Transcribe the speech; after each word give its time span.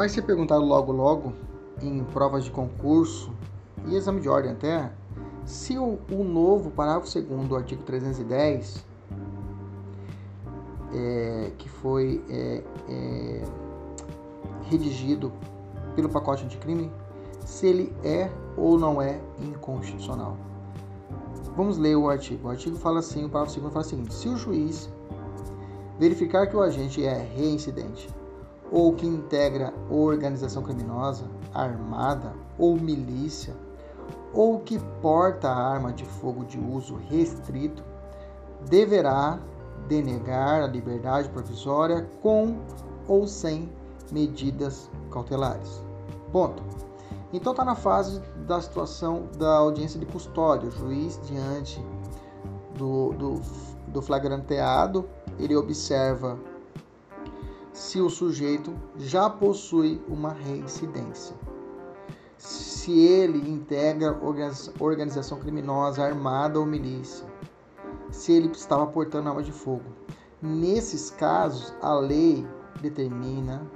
vai 0.00 0.08
ser 0.08 0.22
perguntado 0.22 0.64
logo 0.64 0.92
logo 0.92 1.34
em 1.82 2.02
provas 2.04 2.44
de 2.44 2.50
concurso 2.50 3.30
e 3.86 3.94
exame 3.94 4.18
de 4.22 4.30
ordem 4.30 4.52
até 4.52 4.90
se 5.44 5.76
o, 5.76 5.98
o 6.10 6.24
novo 6.24 6.70
parágrafo 6.70 7.20
2 7.20 7.46
do 7.46 7.54
artigo 7.54 7.82
310 7.82 8.82
é, 10.94 11.52
que 11.58 11.68
foi 11.68 12.24
é, 12.30 12.62
é, 12.88 13.44
redigido 14.70 15.30
pelo 15.94 16.08
pacote 16.08 16.46
anticrime, 16.46 16.90
se 17.44 17.66
ele 17.66 17.94
é 18.02 18.30
ou 18.56 18.78
não 18.78 19.02
é 19.02 19.20
inconstitucional. 19.38 20.34
Vamos 21.54 21.76
ler 21.76 21.96
o 21.96 22.08
artigo. 22.08 22.48
O 22.48 22.50
artigo 22.50 22.76
fala 22.76 23.00
assim, 23.00 23.26
o 23.26 23.28
parágrafo 23.28 23.60
2 23.60 23.70
fala 23.70 23.84
o 23.84 23.88
seguinte: 23.88 24.14
se 24.14 24.30
o 24.30 24.36
juiz 24.38 24.88
verificar 25.98 26.46
que 26.46 26.56
o 26.56 26.62
agente 26.62 27.04
é 27.04 27.18
reincidente 27.36 28.08
ou 28.70 28.94
que 28.94 29.06
integra 29.06 29.74
organização 29.90 30.62
criminosa, 30.62 31.24
armada 31.52 32.32
ou 32.58 32.76
milícia, 32.76 33.54
ou 34.32 34.60
que 34.60 34.78
porta 35.02 35.50
arma 35.50 35.92
de 35.92 36.04
fogo 36.04 36.44
de 36.44 36.58
uso 36.58 36.96
restrito, 37.08 37.82
deverá 38.68 39.40
denegar 39.88 40.62
a 40.62 40.66
liberdade 40.66 41.28
provisória 41.30 42.08
com 42.22 42.58
ou 43.08 43.26
sem 43.26 43.68
medidas 44.12 44.90
cautelares. 45.10 45.82
Ponto. 46.30 46.62
Então 47.32 47.52
está 47.52 47.64
na 47.64 47.74
fase 47.74 48.20
da 48.46 48.60
situação 48.60 49.28
da 49.38 49.56
audiência 49.56 49.98
de 49.98 50.06
custódia. 50.06 50.68
O 50.68 50.72
juiz, 50.72 51.18
diante 51.26 51.84
do, 52.76 53.12
do, 53.12 53.40
do 53.88 54.02
flagranteado, 54.02 55.08
ele 55.38 55.56
observa 55.56 56.38
se 57.80 57.98
o 57.98 58.10
sujeito 58.10 58.74
já 58.98 59.30
possui 59.30 60.02
uma 60.06 60.34
reincidência. 60.34 61.34
Se 62.36 62.92
ele 62.92 63.50
integra 63.50 64.20
organização 64.78 65.40
criminosa, 65.40 66.04
armada 66.04 66.60
ou 66.60 66.66
milícia. 66.66 67.26
Se 68.10 68.32
ele 68.32 68.48
estava 68.48 68.86
portando 68.86 69.30
arma 69.30 69.42
de 69.42 69.50
fogo. 69.50 69.84
Nesses 70.42 71.08
casos, 71.10 71.74
a 71.80 71.94
lei 71.94 72.46
determina 72.82 73.66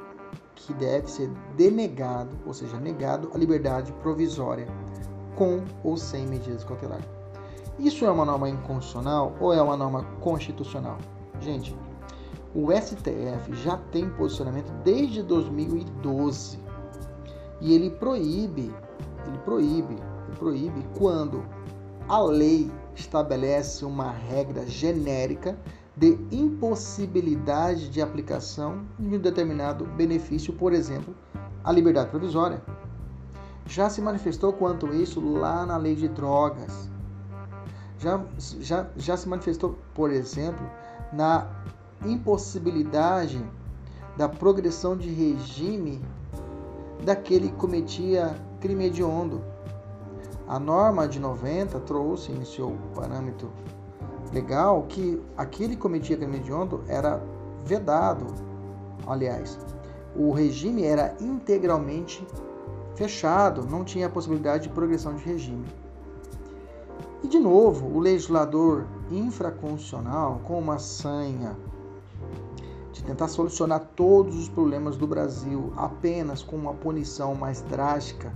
que 0.54 0.74
deve 0.74 1.10
ser 1.10 1.30
denegado, 1.56 2.36
ou 2.44 2.52
seja, 2.52 2.78
negado 2.78 3.30
a 3.34 3.38
liberdade 3.38 3.90
provisória, 4.02 4.66
com 5.34 5.64
ou 5.82 5.96
sem 5.96 6.26
medidas 6.26 6.62
cautelares. 6.62 7.06
Isso 7.78 8.04
é 8.04 8.10
uma 8.10 8.26
norma 8.26 8.50
inconstitucional 8.50 9.34
ou 9.40 9.54
é 9.54 9.62
uma 9.62 9.78
norma 9.78 10.04
constitucional? 10.20 10.98
Gente, 11.40 11.74
o 12.54 12.70
STF 12.70 13.52
já 13.54 13.76
tem 13.90 14.08
posicionamento 14.10 14.70
desde 14.84 15.22
2012 15.22 16.58
e 17.60 17.74
ele 17.74 17.90
proíbe, 17.90 18.72
ele 19.26 19.38
proíbe, 19.44 19.94
ele 19.94 20.36
proíbe 20.38 20.86
quando 20.96 21.44
a 22.08 22.20
lei 22.20 22.70
estabelece 22.94 23.84
uma 23.84 24.10
regra 24.10 24.66
genérica 24.66 25.58
de 25.96 26.18
impossibilidade 26.30 27.88
de 27.88 28.00
aplicação 28.00 28.84
de 28.98 29.16
um 29.16 29.20
determinado 29.20 29.84
benefício, 29.84 30.52
por 30.52 30.72
exemplo, 30.72 31.14
a 31.62 31.72
liberdade 31.72 32.10
provisória. 32.10 32.62
Já 33.66 33.88
se 33.88 34.00
manifestou 34.00 34.52
quanto 34.52 34.92
isso 34.94 35.20
lá 35.20 35.64
na 35.64 35.76
lei 35.76 35.94
de 35.94 36.08
drogas. 36.08 36.90
Já, 37.98 38.22
já, 38.60 38.86
já 38.96 39.16
se 39.16 39.28
manifestou, 39.28 39.78
por 39.94 40.10
exemplo, 40.10 40.68
na 41.12 41.48
impossibilidade 42.04 43.44
da 44.16 44.28
progressão 44.28 44.96
de 44.96 45.08
regime 45.08 46.00
daquele 47.04 47.48
que 47.48 47.56
cometia 47.56 48.34
crime 48.60 48.86
hediondo. 48.86 49.42
A 50.46 50.58
norma 50.58 51.08
de 51.08 51.18
90 51.18 51.80
trouxe 51.80 52.32
em 52.32 52.44
seu 52.44 52.76
parâmetro 52.94 53.50
legal 54.32 54.82
que 54.88 55.20
aquele 55.36 55.74
que 55.74 55.80
cometia 55.80 56.16
crime 56.16 56.36
hediondo 56.36 56.82
era 56.88 57.22
vedado. 57.64 58.26
Aliás, 59.06 59.58
o 60.16 60.32
regime 60.32 60.84
era 60.84 61.14
integralmente 61.20 62.26
fechado, 62.94 63.66
não 63.66 63.84
tinha 63.84 64.08
possibilidade 64.08 64.64
de 64.64 64.74
progressão 64.74 65.14
de 65.14 65.24
regime. 65.24 65.66
E 67.22 67.28
de 67.28 67.38
novo, 67.38 67.86
o 67.86 67.98
legislador 67.98 68.86
infraconstitucional, 69.10 70.40
com 70.44 70.58
uma 70.58 70.78
sanha 70.78 71.56
tentar 73.04 73.28
solucionar 73.28 73.80
todos 73.94 74.36
os 74.36 74.48
problemas 74.48 74.96
do 74.96 75.06
Brasil 75.06 75.72
apenas 75.76 76.42
com 76.42 76.56
uma 76.56 76.74
punição 76.74 77.34
mais 77.34 77.60
drástica, 77.62 78.32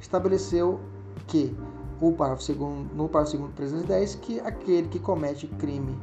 estabeleceu 0.00 0.80
que 1.26 1.56
o 2.00 2.12
parágrafo 2.12 2.44
segundo, 2.44 2.94
no 2.94 3.08
parágrafo 3.08 3.38
2 3.38 3.54
310 3.54 4.14
que 4.16 4.40
aquele 4.40 4.88
que 4.88 4.98
comete 4.98 5.46
crime 5.46 5.96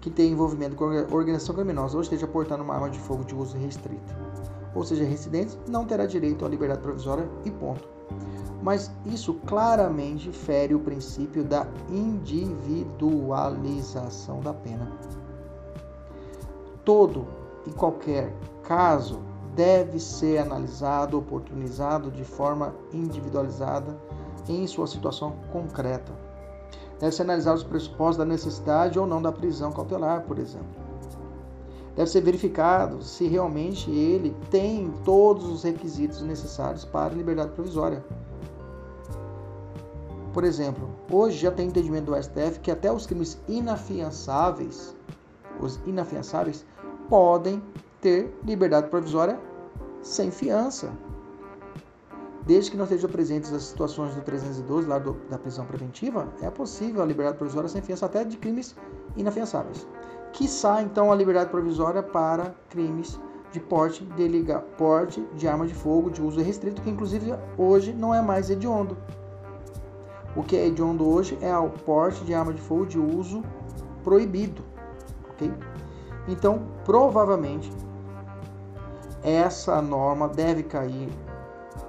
que 0.00 0.10
tem 0.10 0.32
envolvimento 0.32 0.74
com 0.76 0.84
organização 1.14 1.54
criminosa 1.54 1.96
ou 1.96 2.02
esteja 2.02 2.26
portando 2.26 2.64
uma 2.64 2.74
arma 2.74 2.88
de 2.88 2.98
fogo 2.98 3.22
de 3.24 3.34
uso 3.34 3.58
restrito, 3.58 4.16
ou 4.74 4.82
seja, 4.82 5.04
residente, 5.04 5.58
não 5.68 5.84
terá 5.84 6.06
direito 6.06 6.42
à 6.44 6.48
liberdade 6.48 6.80
provisória 6.80 7.28
e 7.44 7.50
ponto. 7.50 7.86
Mas 8.62 8.90
isso 9.06 9.34
claramente 9.46 10.32
fere 10.32 10.74
o 10.74 10.80
princípio 10.80 11.44
da 11.44 11.66
individualização 11.90 14.40
da 14.40 14.54
pena. 14.54 14.90
Todo 16.90 17.24
e 17.64 17.70
qualquer 17.70 18.34
caso 18.64 19.20
deve 19.54 20.00
ser 20.00 20.38
analisado, 20.38 21.16
oportunizado 21.16 22.10
de 22.10 22.24
forma 22.24 22.74
individualizada 22.92 23.96
em 24.48 24.66
sua 24.66 24.88
situação 24.88 25.36
concreta. 25.52 26.12
Deve 26.98 27.14
ser 27.14 27.22
analisado 27.22 27.58
os 27.58 27.62
pressupostos 27.62 28.16
da 28.16 28.24
necessidade 28.24 28.98
ou 28.98 29.06
não 29.06 29.22
da 29.22 29.30
prisão 29.30 29.70
cautelar, 29.70 30.22
por 30.22 30.36
exemplo. 30.36 30.66
Deve 31.94 32.10
ser 32.10 32.22
verificado 32.22 33.00
se 33.04 33.28
realmente 33.28 33.88
ele 33.88 34.34
tem 34.50 34.92
todos 35.04 35.48
os 35.48 35.62
requisitos 35.62 36.20
necessários 36.22 36.84
para 36.84 37.14
liberdade 37.14 37.52
provisória. 37.52 38.04
Por 40.32 40.42
exemplo, 40.42 40.90
hoje 41.08 41.38
já 41.38 41.52
tem 41.52 41.68
entendimento 41.68 42.06
do 42.06 42.20
STF 42.20 42.58
que 42.58 42.70
até 42.72 42.90
os 42.90 43.06
crimes 43.06 43.40
inafiançáveis, 43.48 44.92
os 45.60 45.78
inafiançáveis 45.86 46.64
podem 47.10 47.60
ter 48.00 48.32
liberdade 48.44 48.88
provisória 48.88 49.38
sem 50.00 50.30
fiança. 50.30 50.92
Desde 52.46 52.70
que 52.70 52.76
não 52.76 52.84
estejam 52.84 53.10
presentes 53.10 53.52
as 53.52 53.64
situações 53.64 54.14
do 54.14 54.22
312, 54.22 54.88
lá 54.88 54.98
do, 54.98 55.12
da 55.28 55.36
prisão 55.36 55.66
preventiva, 55.66 56.32
é 56.40 56.48
possível 56.48 57.02
a 57.02 57.04
liberdade 57.04 57.36
provisória 57.36 57.68
sem 57.68 57.82
fiança 57.82 58.06
até 58.06 58.24
de 58.24 58.36
crimes 58.38 58.74
inafiançáveis. 59.16 59.86
Quiçá, 60.32 60.80
então, 60.80 61.12
a 61.12 61.14
liberdade 61.14 61.50
provisória 61.50 62.02
para 62.02 62.54
crimes 62.70 63.20
de 63.52 63.58
porte 63.58 64.04
de, 64.04 64.28
liga, 64.28 64.60
porte 64.78 65.20
de 65.34 65.48
arma 65.48 65.66
de 65.66 65.74
fogo 65.74 66.08
de 66.10 66.22
uso 66.22 66.40
restrito, 66.40 66.80
que 66.80 66.88
inclusive 66.88 67.34
hoje 67.58 67.92
não 67.92 68.14
é 68.14 68.22
mais 68.22 68.48
hediondo. 68.48 68.96
O 70.36 70.44
que 70.44 70.56
é 70.56 70.68
hediondo 70.68 71.06
hoje 71.06 71.36
é 71.42 71.54
o 71.56 71.68
porte 71.68 72.24
de 72.24 72.32
arma 72.32 72.54
de 72.54 72.60
fogo 72.60 72.86
de 72.86 72.98
uso 72.98 73.42
proibido. 74.04 74.62
ok? 75.30 75.52
Então, 76.30 76.62
provavelmente, 76.84 77.70
essa 79.22 79.82
norma 79.82 80.28
deve 80.28 80.62
cair 80.62 81.08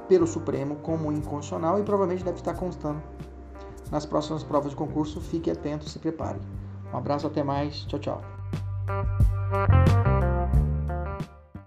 pelo 0.08 0.26
Supremo 0.28 0.76
como 0.78 1.12
inconstitucional 1.12 1.80
e 1.80 1.84
provavelmente 1.84 2.24
deve 2.24 2.38
estar 2.38 2.54
constando 2.56 3.02
nas 3.90 4.06
próximas 4.06 4.44
provas 4.44 4.72
de 4.72 4.76
concurso. 4.76 5.22
Fique 5.22 5.52
atento, 5.52 5.88
se 5.88 6.00
prepare. 6.00 6.40
Um 6.92 6.98
abraço, 6.98 7.28
até 7.28 7.44
mais. 7.44 7.86
Tchau, 7.86 8.00
tchau. 8.00 8.22